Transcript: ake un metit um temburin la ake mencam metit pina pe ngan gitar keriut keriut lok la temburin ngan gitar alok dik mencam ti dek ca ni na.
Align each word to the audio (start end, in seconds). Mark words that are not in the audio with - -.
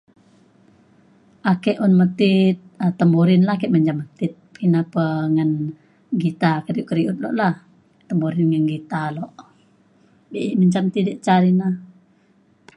ake 1.51 1.71
un 1.85 1.91
metit 1.99 2.57
um 2.83 2.91
temburin 2.99 3.41
la 3.45 3.53
ake 3.55 3.67
mencam 3.73 3.97
metit 4.01 4.33
pina 4.55 4.79
pe 4.93 5.03
ngan 5.35 5.51
gitar 6.21 6.57
keriut 6.65 6.87
keriut 6.89 7.17
lok 7.23 7.33
la 7.39 7.49
temburin 8.07 8.47
ngan 8.51 8.65
gitar 8.71 9.05
alok 9.09 9.31
dik 10.31 10.55
mencam 10.59 10.85
ti 10.93 10.99
dek 11.07 11.19
ca 11.25 11.33
ni 11.43 11.51
na. 11.59 11.67